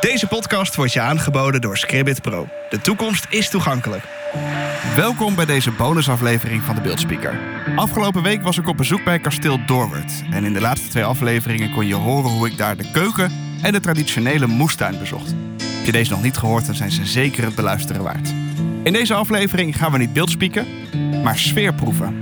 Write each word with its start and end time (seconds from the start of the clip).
Deze 0.00 0.26
podcast 0.26 0.74
wordt 0.74 0.92
je 0.92 1.00
aangeboden 1.00 1.60
door 1.60 1.76
Scribbit 1.76 2.22
Pro. 2.22 2.48
De 2.70 2.80
toekomst 2.80 3.26
is 3.28 3.50
toegankelijk. 3.50 4.04
Welkom 4.96 5.34
bij 5.34 5.44
deze 5.44 5.70
bonusaflevering 5.70 6.62
van 6.62 6.74
de 6.74 6.80
Beeldspeaker. 6.80 7.38
Afgelopen 7.76 8.22
week 8.22 8.42
was 8.42 8.58
ik 8.58 8.68
op 8.68 8.76
bezoek 8.76 9.04
bij 9.04 9.18
kasteel 9.18 9.58
Doorwerd. 9.66 10.12
En 10.30 10.44
in 10.44 10.52
de 10.52 10.60
laatste 10.60 10.88
twee 10.88 11.04
afleveringen 11.04 11.70
kon 11.70 11.86
je 11.86 11.94
horen 11.94 12.30
hoe 12.30 12.46
ik 12.46 12.56
daar 12.56 12.76
de 12.76 12.90
keuken 12.90 13.32
en 13.62 13.72
de 13.72 13.80
traditionele 13.80 14.46
moestuin 14.46 14.98
bezocht. 14.98 15.34
Heb 15.62 15.84
je 15.84 15.92
deze 15.92 16.10
nog 16.10 16.22
niet 16.22 16.36
gehoord, 16.36 16.66
dan 16.66 16.74
zijn 16.74 16.90
ze 16.90 17.06
zeker 17.06 17.44
het 17.44 17.54
beluisteren 17.54 18.02
waard. 18.02 18.34
In 18.82 18.92
deze 18.92 19.14
aflevering 19.14 19.76
gaan 19.76 19.92
we 19.92 19.98
niet 19.98 20.12
beeldspieken, 20.12 20.66
maar 21.22 21.38
sfeerproeven. 21.38 22.18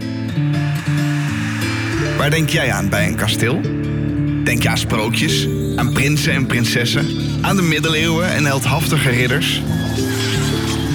Waar 2.17 2.31
denk 2.31 2.49
jij 2.49 2.73
aan 2.73 2.89
bij 2.89 3.07
een 3.07 3.17
kasteel? 3.17 3.61
Denk 4.45 4.63
je 4.63 4.69
aan 4.69 4.79
sprookjes, 4.79 5.49
aan 5.77 5.93
prinsen 5.93 6.33
en 6.33 6.47
prinsessen, 6.47 7.07
aan 7.41 7.57
de 7.57 7.63
middeleeuwen 7.63 8.35
en 8.35 8.45
heldhaftige 8.45 9.11
ridders? 9.11 9.63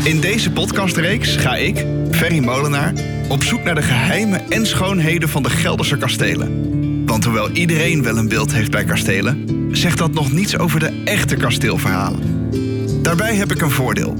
In 0.03 0.19
deze 0.19 0.51
podcastreeks 0.51 1.35
ga 1.35 1.55
ik, 1.55 1.85
Ferry 2.11 2.39
Molenaar, 2.39 2.93
op 3.29 3.43
zoek 3.43 3.63
naar 3.63 3.75
de 3.75 3.81
geheimen 3.81 4.51
en 4.51 4.65
schoonheden 4.65 5.29
van 5.29 5.43
de 5.43 5.49
Gelderse 5.49 5.97
kastelen. 5.97 7.05
Want 7.05 7.23
hoewel 7.23 7.49
iedereen 7.49 8.03
wel 8.03 8.17
een 8.17 8.27
beeld 8.27 8.53
heeft 8.53 8.71
bij 8.71 8.83
kastelen, 8.83 9.67
zegt 9.71 9.97
dat 9.97 10.13
nog 10.13 10.31
niets 10.31 10.57
over 10.57 10.79
de 10.79 11.01
echte 11.05 11.35
kasteelverhalen. 11.35 12.49
Daarbij 13.01 13.35
heb 13.35 13.51
ik 13.51 13.61
een 13.61 13.71
voordeel. 13.71 14.15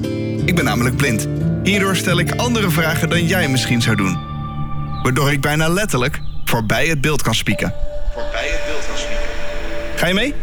Ik 0.45 0.55
ben 0.55 0.65
namelijk 0.65 0.95
blind. 0.95 1.27
Hierdoor 1.63 1.95
stel 1.95 2.19
ik 2.19 2.31
andere 2.31 2.69
vragen 2.69 3.09
dan 3.09 3.25
jij 3.25 3.49
misschien 3.49 3.81
zou 3.81 3.95
doen. 3.95 4.17
Waardoor 5.03 5.31
ik 5.31 5.41
bijna 5.41 5.67
letterlijk 5.67 6.19
voorbij 6.45 6.87
het 6.87 7.01
beeld 7.01 7.21
kan 7.21 7.35
spieken. 7.35 7.73
Ga 9.99 10.07
je 10.07 10.13
mee? 10.13 10.33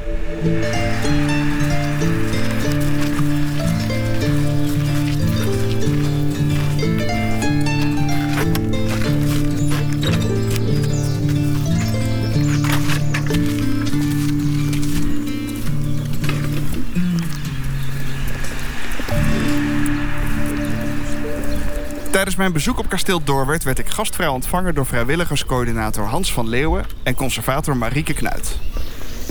Tijdens 22.11 22.37
mijn 22.37 22.53
bezoek 22.53 22.79
op 22.79 22.89
kasteel 22.89 23.23
Doorwerd 23.25 23.65
werd 23.65 23.79
ik 23.79 23.89
gastvrij 23.89 24.29
ontvangen 24.29 24.75
door 24.75 24.87
vrijwilligerscoördinator 24.87 26.05
Hans 26.05 26.33
van 26.33 26.49
Leeuwen 26.49 26.85
en 27.03 27.15
conservator 27.15 27.77
Marieke 27.77 28.15
Knuit. 28.15 28.59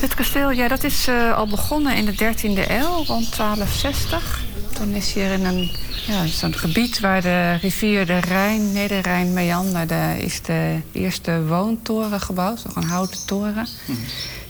Het 0.01 0.13
kasteel, 0.13 0.51
ja, 0.51 0.67
dat 0.67 0.83
is 0.83 1.07
uh, 1.07 1.37
al 1.37 1.47
begonnen 1.47 1.95
in 1.95 2.05
de 2.05 2.13
13e 2.13 2.69
eeuw, 2.69 3.03
rond 3.05 3.35
1260. 3.35 4.43
Toen 4.73 4.93
is 4.93 5.13
hier 5.13 5.31
in 5.31 5.45
een 5.45 5.71
ja, 6.07 6.25
zo'n 6.25 6.53
gebied 6.53 6.99
waar 6.99 7.21
de 7.21 7.53
rivier 7.53 8.05
de 8.05 8.19
Rijn, 8.19 8.71
Nederrijn 8.71 9.33
meanderde, 9.33 10.15
is 10.17 10.41
de 10.41 10.79
eerste 10.91 11.45
woontoren 11.45 12.21
gebouwd, 12.21 12.63
nog 12.63 12.75
een 12.75 12.89
houten 12.89 13.25
toren. 13.25 13.67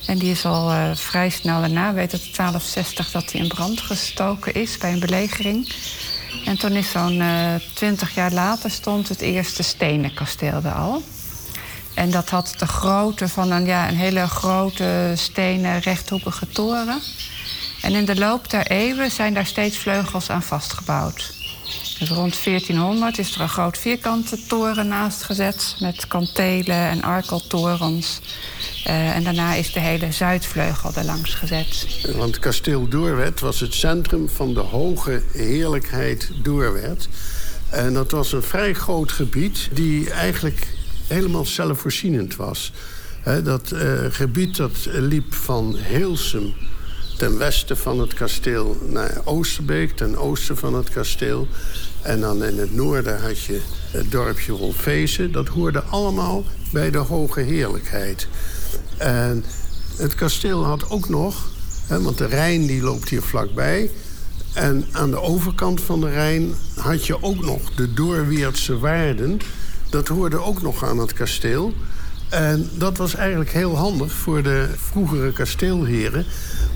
En 0.08 0.18
die 0.18 0.32
is 0.32 0.46
al 0.46 0.72
uh, 0.72 0.96
vrij 0.96 1.30
snel 1.30 1.60
daarna, 1.60 1.94
weet 1.94 2.12
het 2.12 2.22
1260, 2.22 3.12
dat 3.12 3.30
die 3.30 3.42
in 3.42 3.48
brand 3.48 3.82
gestoken 3.82 4.54
is 4.54 4.78
bij 4.78 4.92
een 4.92 5.00
belegering. 5.00 5.74
En 6.46 6.58
toen 6.58 6.72
is 6.72 6.92
zo'n 6.92 7.24
twintig 7.74 8.16
jaar 8.16 8.32
later 8.32 8.72
stond 8.72 9.10
het 9.10 9.22
eerste 9.22 9.64
stenen 9.64 10.14
kasteel 10.14 10.62
er 10.64 10.72
al. 10.72 11.04
En 11.96 12.12
dat 12.12 12.30
had 12.30 12.54
de 12.58 12.68
grootte 12.68 13.28
van 13.28 13.52
een, 13.52 13.66
ja, 13.66 13.88
een 13.88 13.98
hele 13.98 14.28
grote 14.28 15.12
stenen 15.16 15.80
rechthoekige 15.80 16.50
toren. 16.50 17.00
En 17.82 17.94
in 17.94 18.06
de 18.06 18.16
loop 18.16 18.50
der 18.50 18.68
eeuwen 18.68 19.12
zijn 19.12 19.34
daar 19.34 19.46
steeds 19.46 19.78
vleugels 19.78 20.30
aan 20.30 20.44
vastgebouwd. 20.44 21.34
Dus 22.00 22.10
rond 22.10 22.44
1400 22.44 23.18
is 23.18 23.36
er 23.36 23.42
een 23.42 23.50
groot 23.50 23.78
vierkante 23.78 24.46
toren 24.48 24.88
naast 24.88 25.24
gezet... 25.24 25.76
met 25.80 26.08
kantelen 26.08 26.90
en 26.90 27.04
arkeltorens. 27.04 28.20
Uh, 28.88 29.16
en 29.16 29.24
daarna 29.24 29.54
is 29.54 29.74
de 29.74 29.80
hele 29.80 30.12
zuidvleugel 30.12 30.92
er 30.96 31.06
langs 31.06 31.34
gezet. 31.34 31.88
Want 32.16 32.40
kasteel 32.40 32.88
Doorwerd 32.88 33.40
was 33.40 33.60
het 33.60 33.74
centrum 33.74 34.30
van 34.30 34.54
de 34.54 34.60
hoge 34.60 35.24
heerlijkheid 35.32 36.30
Doorwerd. 36.44 37.08
En 37.70 37.94
dat 37.94 38.12
was 38.12 38.32
een 38.32 38.44
vrij 38.44 38.74
groot 38.74 39.12
gebied 39.12 39.70
die 39.72 40.10
eigenlijk 40.12 40.68
helemaal 41.08 41.46
zelfvoorzienend 41.46 42.36
was. 42.36 42.72
Dat 43.44 43.72
uh, 43.74 43.82
gebied 44.10 44.56
dat 44.56 44.88
liep 44.92 45.34
van 45.34 45.76
Heelsum 45.78 46.54
ten 47.18 47.38
westen 47.38 47.78
van 47.78 48.00
het 48.00 48.14
kasteel 48.14 48.78
naar 48.90 49.22
Oosterbeek, 49.24 49.92
ten 49.92 50.18
oosten 50.18 50.58
van 50.58 50.74
het 50.74 50.90
kasteel. 50.90 51.48
En 52.02 52.20
dan 52.20 52.44
in 52.44 52.58
het 52.58 52.76
noorden 52.76 53.22
had 53.22 53.42
je 53.42 53.62
het 53.92 54.12
dorpje 54.12 54.52
Rolfezen. 54.52 55.32
Dat 55.32 55.48
hoorde 55.48 55.82
allemaal 55.84 56.44
bij 56.72 56.92
de 56.92 56.98
hoge 56.98 57.42
heerlijkheid. 57.42 58.28
En 58.98 59.44
het 59.98 60.16
kasteel 60.16 60.66
had 60.66 60.90
ook 60.90 61.10
nog, 61.10 61.50
want 61.88 62.18
de 62.18 62.26
Rijn 62.26 62.66
die 62.68 62.82
loopt 62.82 63.10
hier 63.10 63.22
vlakbij. 63.22 63.92
En 64.54 64.86
aan 64.92 65.12
de 65.12 65.22
overkant 65.22 65.82
van 65.82 66.02
de 66.02 66.10
Rijn 66.10 66.54
had 66.76 67.06
je 67.06 67.24
ook 67.24 67.46
nog 67.46 67.74
de 67.76 67.94
Doorweerdse 67.94 68.80
waarden. 68.80 69.40
Dat 69.96 70.08
hoorde 70.08 70.42
ook 70.42 70.62
nog 70.62 70.84
aan 70.84 70.98
het 70.98 71.14
kasteel. 71.14 71.74
En 72.30 72.70
dat 72.78 72.98
was 72.98 73.16
eigenlijk 73.16 73.50
heel 73.50 73.78
handig 73.78 74.12
voor 74.12 74.44
de 74.44 74.70
vroegere 74.76 75.34
kasteelheren. 75.34 76.26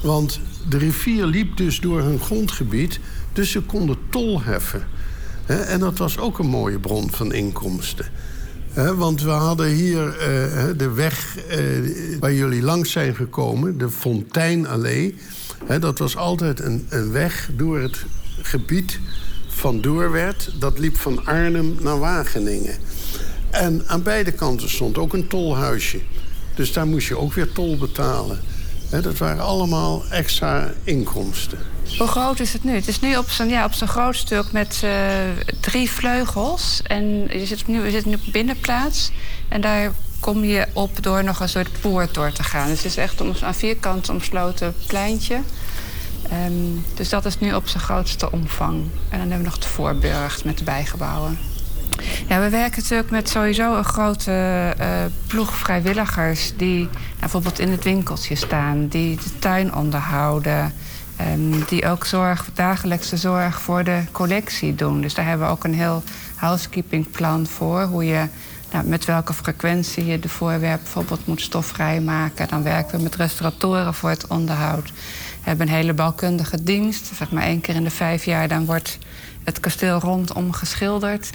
Want 0.03 0.40
de 0.69 0.78
rivier 0.78 1.25
liep 1.25 1.57
dus 1.57 1.80
door 1.80 2.02
hun 2.02 2.19
grondgebied, 2.19 3.00
dus 3.34 3.52
ze 3.52 3.62
konden 3.62 3.97
tol 4.09 4.41
heffen. 4.41 4.84
En 5.46 5.80
dat 5.80 5.97
was 5.97 6.18
ook 6.18 6.40
een 6.40 6.47
mooie 6.47 6.80
bron 6.80 7.12
van 7.12 7.34
inkomsten. 7.34 8.06
want 8.96 9.22
we 9.22 9.30
hadden 9.30 9.68
hier 9.68 10.06
uh, 10.06 10.78
de 10.78 10.91
weg 10.96 11.38
uh, 11.38 12.19
waar 12.19 12.34
jullie 12.34 12.62
langs 12.62 12.91
zijn 12.91 13.16
gekomen, 13.16 13.78
de 13.78 13.90
Fonteinallee. 13.90 15.16
dat 15.80 16.00
was 16.00 16.18
altijd 16.18 16.59
een, 16.59 17.12
weg 17.12 17.50
door 17.56 17.80
het 17.80 18.06
gebied 18.41 19.00
van 19.50 19.82
Doorwerd. 19.82 20.50
Dat 20.60 20.80
liep 20.80 20.98
van 20.98 21.26
Arnhem 21.26 21.76
naar 21.80 22.00
Wageningen. 22.00 22.76
En 23.50 23.84
aan 23.88 24.04
beide 24.04 24.32
kanten 24.32 24.70
stond 24.70 24.98
ook 24.98 25.14
een 25.14 25.28
tolhuisje. 25.28 26.00
Dus 26.56 26.74
daar 26.74 26.88
moest 26.88 27.08
je 27.08 27.18
ook 27.18 27.34
weer 27.34 27.52
tol 27.52 27.78
betalen. 27.78 28.40
dat 28.90 29.18
waren 29.18 29.44
allemaal 29.44 30.04
extra 30.10 30.72
inkomsten. 30.84 31.60
Hoe 31.98 32.08
groot 32.08 32.40
is 32.40 32.54
het 32.54 32.64
nu? 32.64 32.74
Het 32.76 32.88
is 32.88 33.00
nu 33.00 33.18
op 33.18 33.30
zo'n 33.30 33.50
ja, 33.50 33.66
op 33.66 33.72
groot 33.72 34.16
stuk 34.16 34.52
met 34.52 34.82
uh, 34.84 34.92
drie 35.60 35.92
vleugels. 35.92 36.81
En 36.84 37.28
je 37.40 37.46
zit 37.46 37.68
nu, 37.68 37.81
we 37.81 37.92
zitten 37.92 38.10
nu 38.10 38.16
op 38.16 38.31
binnenplaats. 38.31 39.12
En 39.48 39.62
daar 39.62 39.92
kom 40.20 40.44
je 40.44 40.68
op 40.74 41.04
door 41.04 41.24
nog 41.24 41.40
een 41.40 41.50
soort 41.50 41.81
poort 41.81 42.14
door 42.14 42.31
te 42.31 42.44
gaan. 42.44 42.68
Dus 42.68 42.78
het 42.78 42.86
is 42.86 42.98
echt 42.98 43.22
om, 43.22 43.34
een 43.42 43.54
vierkant 43.54 44.10
omsloten 44.10 44.76
pleintje. 44.88 45.42
Um, 46.47 46.85
dus 46.96 47.09
dat 47.09 47.25
is 47.25 47.40
nu 47.40 47.53
op 47.53 47.68
zijn 47.68 47.84
grootste 47.84 48.31
omvang. 48.31 48.75
En 49.09 49.19
dan 49.19 49.19
hebben 49.19 49.38
we 49.38 49.44
nog 49.44 49.57
de 49.57 49.68
Voorburg 49.68 50.44
met 50.44 50.57
de 50.57 50.63
bijgebouwen. 50.63 51.38
Ja, 52.28 52.40
we 52.40 52.50
werken 52.50 52.81
natuurlijk 52.81 53.12
met 53.12 53.30
sowieso 53.30 53.78
een 53.78 53.84
grote 53.84 54.75
uh, 54.80 54.85
ploeg 55.28 55.56
vrijwilligers... 55.56 56.53
die 56.57 56.90
bijvoorbeeld 57.19 57.59
in 57.59 57.69
het 57.69 57.84
winkeltje 57.84 58.35
staan, 58.35 58.88
die 58.88 59.16
de 59.16 59.40
tuin 59.40 59.75
onderhouden... 59.75 60.74
Um, 61.34 61.63
die 61.68 61.85
ook 61.85 62.06
zorg, 62.06 62.46
dagelijkse 62.53 63.18
zorg 63.18 63.62
voor 63.62 63.84
de 63.84 64.01
collectie 64.12 64.75
doen. 64.75 65.01
Dus 65.01 65.13
daar 65.13 65.25
hebben 65.25 65.47
we 65.47 65.53
ook 65.53 65.63
een 65.63 65.74
heel 65.74 66.03
housekeepingplan 66.36 67.47
voor. 67.47 67.81
Hoe 67.81 68.06
je, 68.06 68.28
nou, 68.72 68.86
met 68.88 69.06
welke 69.06 69.34
frequentie 69.34 70.06
je 70.06 70.19
de 70.19 70.30
voorwerp 70.30 70.80
bijvoorbeeld 70.84 71.28
moet 71.28 71.41
stofvrij 71.41 72.01
maken. 72.01 72.47
Dan 72.47 72.63
werken 72.63 72.97
we 72.97 73.03
met 73.03 73.16
restauratoren 73.16 73.94
voor 73.94 74.09
het 74.09 74.28
onderhoud. 74.28 74.91
We 75.44 75.50
hebben 75.50 75.68
een 75.68 75.74
hele 75.74 75.94
bouwkundige 75.94 76.64
dienst. 76.64 77.12
Zeg 77.16 77.31
maar 77.31 77.44
één 77.44 77.62
keer 77.62 77.75
in 77.75 77.84
de 77.84 77.90
vijf 77.90 78.25
jaar 78.25 78.48
dan 78.48 78.66
wordt 78.66 78.98
het 79.44 79.60
kasteel 79.60 80.00
rondom 80.00 80.52
geschilderd. 80.52 81.30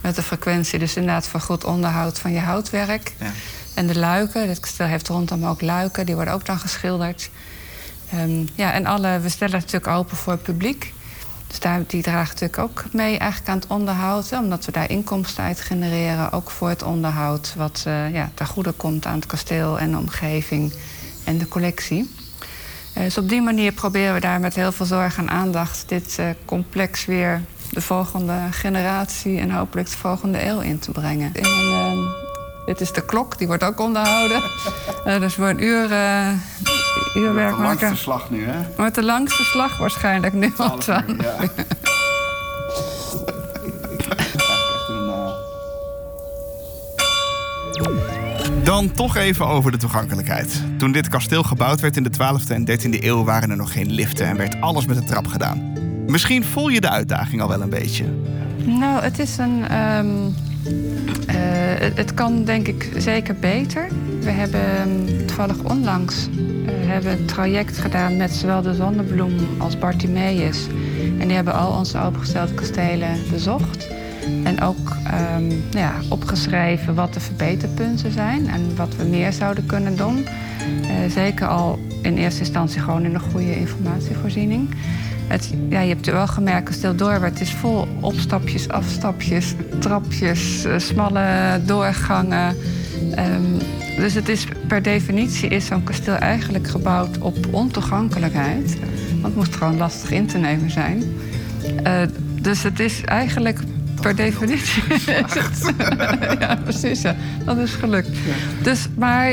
Met 0.00 0.14
de 0.14 0.22
frequentie 0.22 0.78
dus 0.78 0.96
inderdaad 0.96 1.26
voor 1.26 1.40
goed 1.40 1.64
onderhoud 1.64 2.18
van 2.18 2.32
je 2.32 2.40
houtwerk. 2.40 3.14
Ja. 3.18 3.30
En 3.74 3.86
de 3.86 3.98
luiken, 3.98 4.48
het 4.48 4.60
kasteel 4.60 4.86
heeft 4.86 5.08
rondom 5.08 5.44
ook 5.44 5.60
luiken, 5.60 6.06
die 6.06 6.14
worden 6.14 6.34
ook 6.34 6.46
dan 6.46 6.58
geschilderd. 6.58 7.30
Um, 8.14 8.48
ja, 8.54 8.72
en 8.72 8.86
alle, 8.86 9.20
we 9.20 9.28
stellen 9.28 9.54
het 9.54 9.64
natuurlijk 9.64 9.92
open 9.92 10.16
voor 10.16 10.32
het 10.32 10.42
publiek. 10.42 10.92
Dus 11.46 11.58
daar, 11.58 11.82
die 11.86 12.02
dragen 12.02 12.34
natuurlijk 12.34 12.58
ook 12.58 12.84
mee 12.92 13.18
eigenlijk 13.18 13.50
aan 13.50 13.58
het 13.58 13.66
onderhoud. 13.66 14.32
Omdat 14.32 14.64
we 14.64 14.72
daar 14.72 14.90
inkomsten 14.90 15.44
uit 15.44 15.60
genereren. 15.60 16.32
Ook 16.32 16.50
voor 16.50 16.68
het 16.68 16.82
onderhoud. 16.82 17.54
Wat 17.56 17.84
uh, 17.86 18.12
ja, 18.12 18.30
ten 18.34 18.46
goede 18.46 18.72
komt 18.72 19.06
aan 19.06 19.14
het 19.14 19.26
kasteel 19.26 19.78
en 19.78 19.90
de 19.90 19.96
omgeving 19.96 20.72
en 21.24 21.38
de 21.38 21.48
collectie. 21.48 22.10
Uh, 22.96 23.02
dus 23.02 23.18
op 23.18 23.28
die 23.28 23.42
manier 23.42 23.72
proberen 23.72 24.14
we 24.14 24.20
daar 24.20 24.40
met 24.40 24.54
heel 24.54 24.72
veel 24.72 24.86
zorg 24.86 25.16
en 25.16 25.30
aandacht... 25.30 25.84
dit 25.86 26.16
uh, 26.20 26.26
complex 26.44 27.04
weer 27.04 27.42
de 27.70 27.80
volgende 27.80 28.38
generatie 28.50 29.38
en 29.38 29.50
hopelijk 29.50 29.90
de 29.90 29.96
volgende 29.96 30.46
eeuw 30.46 30.60
in 30.60 30.78
te 30.78 30.90
brengen. 30.90 31.30
In 31.34 31.44
een, 31.44 32.14
Dit 32.66 32.80
is 32.80 32.92
de 32.92 33.04
klok, 33.04 33.38
die 33.38 33.46
wordt 33.46 33.64
ook 33.64 33.80
onderhouden. 33.80 34.42
Uh, 35.06 35.18
dus 35.20 35.34
voor 35.34 35.48
een 35.48 35.62
uur, 35.62 35.90
uh, 35.90 36.28
uurwerk 37.14 37.56
maken. 37.56 37.78
De 37.78 37.84
langste 37.84 38.02
slag 38.02 38.30
nu, 38.30 38.46
hè? 38.46 38.58
Wordt 38.76 38.94
de 38.94 39.04
langste 39.04 39.42
slag 39.42 39.78
waarschijnlijk 39.78 40.32
nu. 40.32 40.52
Want 40.56 40.84
ja. 40.84 41.04
Dan 48.64 48.92
toch 48.92 49.16
even 49.16 49.46
over 49.46 49.70
de 49.70 49.76
toegankelijkheid. 49.76 50.62
Toen 50.78 50.92
dit 50.92 51.08
kasteel 51.08 51.42
gebouwd 51.42 51.80
werd 51.80 51.96
in 51.96 52.02
de 52.02 52.10
12e 52.10 52.48
en 52.48 52.68
13e 52.70 53.04
eeuw 53.04 53.24
waren 53.24 53.50
er 53.50 53.56
nog 53.56 53.72
geen 53.72 53.90
liften 53.90 54.26
en 54.26 54.36
werd 54.36 54.60
alles 54.60 54.86
met 54.86 54.96
een 54.96 55.06
trap 55.06 55.26
gedaan. 55.26 55.72
Misschien 56.06 56.44
voel 56.44 56.68
je 56.68 56.80
de 56.80 56.90
uitdaging 56.90 57.42
al 57.42 57.48
wel 57.48 57.60
een 57.60 57.70
beetje. 57.70 58.04
Nou, 58.64 59.02
het 59.02 59.18
is 59.18 59.38
een. 59.38 59.68
Ehm, 59.68 60.06
eh, 61.26 61.36
het, 61.94 62.14
kan 62.14 62.44
denk 62.44 62.68
ik 62.68 62.92
zeker 62.96 63.34
beter. 63.34 63.88
We 64.20 64.30
hebben 64.30 64.80
um, 64.80 65.26
toevallig 65.26 65.62
onlangs 65.62 66.28
uh, 66.28 66.36
hebben 66.72 67.12
een 67.12 67.26
traject 67.26 67.78
gedaan 67.78 68.16
met 68.16 68.30
zowel 68.30 68.62
de 68.62 68.74
Zonnebloem 68.74 69.32
als 69.58 69.78
Bartimeus. 69.78 70.66
En 71.18 71.26
die 71.26 71.36
hebben 71.36 71.54
al 71.54 71.78
onze 71.78 72.00
opengestelde 72.00 72.54
kastelen 72.54 73.18
bezocht. 73.30 73.88
En 74.44 74.60
ook 74.60 74.96
nou 75.70 75.78
ja, 75.78 75.92
opgeschreven 76.08 76.94
wat 76.94 77.14
de 77.14 77.20
verbeterpunten 77.20 78.12
zijn 78.12 78.48
en 78.48 78.76
wat 78.76 78.96
we 78.96 79.04
meer 79.04 79.32
zouden 79.32 79.66
kunnen 79.66 79.96
doen. 79.96 80.26
Uh, 80.82 80.88
zeker 81.08 81.46
al 81.46 81.78
in 82.02 82.16
eerste 82.16 82.40
instantie 82.40 82.80
gewoon 82.80 83.04
in 83.04 83.14
een 83.14 83.20
goede 83.20 83.56
informatievoorziening. 83.56 84.68
Het, 85.26 85.54
ja, 85.68 85.80
je 85.80 85.88
hebt 85.88 86.06
wel 86.06 86.26
gemerkt, 86.26 86.64
Kasteel 86.64 86.96
Doorwerth 86.96 87.38
het 87.38 87.48
is 87.48 87.54
vol 87.54 87.88
opstapjes, 88.00 88.68
afstapjes, 88.68 89.54
trapjes, 89.78 90.64
uh, 90.64 90.78
smalle 90.78 91.60
doorgangen. 91.64 92.56
Um, 93.18 93.58
dus 93.96 94.14
het 94.14 94.28
is 94.28 94.46
per 94.66 94.82
definitie 94.82 95.48
is 95.48 95.66
zo'n 95.66 95.84
kasteel 95.84 96.14
eigenlijk 96.14 96.68
gebouwd 96.68 97.18
op 97.18 97.36
ontoegankelijkheid. 97.50 98.78
Want 99.10 99.24
het 99.24 99.34
moest 99.34 99.56
gewoon 99.56 99.76
lastig 99.76 100.10
in 100.10 100.26
te 100.26 100.38
nemen 100.38 100.70
zijn. 100.70 101.02
Uh, 101.86 102.02
dus 102.40 102.62
het 102.62 102.80
is 102.80 103.04
eigenlijk 103.04 103.58
per 104.00 104.16
definitie. 104.16 104.82
ja, 106.38 106.56
precies. 106.56 107.02
Ja. 107.02 107.16
Dat 107.44 107.56
is 107.56 107.72
gelukt. 107.72 108.08
Dus, 108.62 108.88
maar 108.96 109.30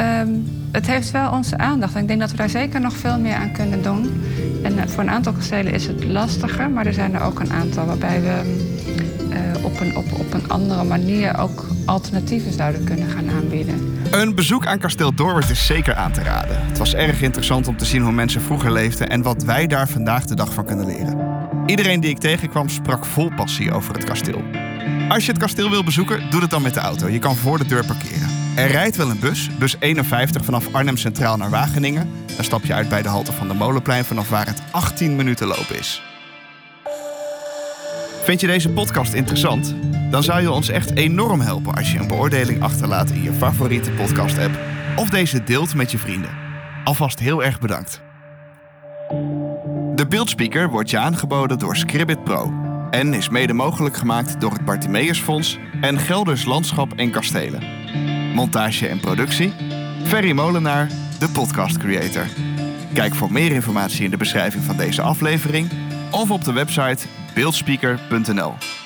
um, 0.00 0.44
het 0.72 0.86
heeft 0.86 1.10
wel 1.10 1.30
onze 1.30 1.58
aandacht. 1.58 1.94
En 1.94 2.00
ik 2.00 2.08
denk 2.08 2.20
dat 2.20 2.30
we 2.30 2.36
daar 2.36 2.48
zeker 2.48 2.80
nog 2.80 2.96
veel 2.96 3.18
meer 3.18 3.34
aan 3.34 3.52
kunnen 3.52 3.82
doen. 3.82 4.22
En 4.62 4.72
uh, 4.72 4.82
voor 4.86 5.02
een 5.02 5.10
aantal 5.10 5.32
kastelen 5.32 5.72
is 5.72 5.86
het 5.86 6.04
lastiger, 6.04 6.70
maar 6.70 6.86
er 6.86 6.94
zijn 6.94 7.14
er 7.14 7.22
ook 7.22 7.40
een 7.40 7.52
aantal 7.52 7.86
waarbij 7.86 8.20
we 8.20 8.40
uh, 8.44 8.71
op, 9.72 9.80
een, 9.80 9.96
op, 9.96 10.12
op 10.12 10.34
een 10.34 10.48
andere 10.48 10.84
manier 10.84 11.38
ook 11.38 11.66
alternatieven 11.84 12.52
zouden 12.52 12.84
kunnen 12.84 13.08
gaan 13.08 13.30
aanbieden. 13.30 14.00
Een 14.10 14.34
bezoek 14.34 14.66
aan 14.66 14.78
kasteel 14.78 15.14
Dorwert 15.14 15.50
is 15.50 15.66
zeker 15.66 15.94
aan 15.94 16.12
te 16.12 16.22
raden. 16.22 16.66
Het 16.66 16.78
was 16.78 16.94
erg 16.94 17.22
interessant 17.22 17.68
om 17.68 17.76
te 17.76 17.84
zien 17.84 18.02
hoe 18.02 18.12
mensen 18.12 18.42
vroeger 18.42 18.72
leefden 18.72 19.08
en 19.08 19.22
wat 19.22 19.42
wij 19.42 19.66
daar 19.66 19.88
vandaag 19.88 20.24
de 20.24 20.34
dag 20.34 20.52
van 20.52 20.64
kunnen 20.64 20.86
leren. 20.86 21.18
Iedereen 21.66 22.00
die 22.00 22.10
ik 22.10 22.18
tegenkwam 22.18 22.68
sprak 22.68 23.04
vol 23.04 23.30
passie 23.36 23.72
over 23.72 23.94
het 23.94 24.04
kasteel. 24.04 24.42
Als 25.08 25.24
je 25.24 25.32
het 25.32 25.40
kasteel 25.40 25.70
wil 25.70 25.84
bezoeken, 25.84 26.30
doe 26.30 26.40
het 26.40 26.50
dan 26.50 26.62
met 26.62 26.74
de 26.74 26.80
auto. 26.80 27.08
Je 27.08 27.18
kan 27.18 27.36
voor 27.36 27.58
de 27.58 27.66
deur 27.66 27.84
parkeren. 27.84 28.28
Er 28.56 28.70
rijdt 28.70 28.96
wel 28.96 29.10
een 29.10 29.20
bus, 29.20 29.50
bus 29.58 29.76
51 29.78 30.44
vanaf 30.44 30.74
Arnhem 30.74 30.96
Centraal 30.96 31.36
naar 31.36 31.50
Wageningen. 31.50 32.10
Dan 32.36 32.44
stap 32.44 32.64
je 32.64 32.74
uit 32.74 32.88
bij 32.88 33.02
de 33.02 33.08
halte 33.08 33.32
van 33.32 33.48
de 33.48 33.54
Molenplein 33.54 34.04
vanaf 34.04 34.28
waar 34.28 34.46
het 34.46 34.62
18 34.70 35.16
minuten 35.16 35.46
lopen 35.46 35.78
is. 35.78 36.02
Vind 38.22 38.40
je 38.40 38.46
deze 38.46 38.70
podcast 38.70 39.12
interessant? 39.12 39.74
Dan 40.10 40.22
zou 40.22 40.40
je 40.40 40.50
ons 40.50 40.68
echt 40.68 40.96
enorm 40.96 41.40
helpen 41.40 41.74
als 41.74 41.92
je 41.92 41.98
een 41.98 42.06
beoordeling 42.06 42.62
achterlaat 42.62 43.10
in 43.10 43.22
je 43.22 43.32
favoriete 43.32 43.90
podcast-app 43.90 44.58
of 44.96 45.08
deze 45.08 45.44
deelt 45.44 45.74
met 45.74 45.90
je 45.90 45.98
vrienden. 45.98 46.30
Alvast 46.84 47.18
heel 47.18 47.44
erg 47.44 47.60
bedankt. 47.60 48.00
De 49.94 50.06
beeldspeaker 50.08 50.68
wordt 50.68 50.90
je 50.90 50.98
aangeboden 50.98 51.58
door 51.58 51.76
Scribbit 51.76 52.24
Pro 52.24 52.52
en 52.90 53.14
is 53.14 53.28
mede 53.28 53.52
mogelijk 53.52 53.96
gemaakt 53.96 54.40
door 54.40 54.52
het 54.52 54.64
Bartimeusfonds 54.64 55.58
en 55.80 55.98
Gelders 55.98 56.44
Landschap 56.44 56.92
en 56.96 57.10
Kastelen. 57.10 57.62
Montage 58.34 58.88
en 58.88 59.00
productie 59.00 59.52
Ferry 60.04 60.32
Molenaar, 60.32 60.88
de 61.18 61.28
podcast 61.28 61.76
creator. 61.76 62.26
Kijk 62.94 63.14
voor 63.14 63.32
meer 63.32 63.52
informatie 63.52 64.04
in 64.04 64.10
de 64.10 64.16
beschrijving 64.16 64.64
van 64.64 64.76
deze 64.76 65.02
aflevering 65.02 65.70
of 66.10 66.30
op 66.30 66.44
de 66.44 66.52
website 66.52 67.06
beeldspeaker.nl. 67.34 68.81